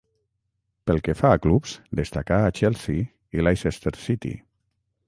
[0.89, 3.07] Pel que fa a clubs, destacà a Chelsea
[3.39, 4.35] i Leicester City.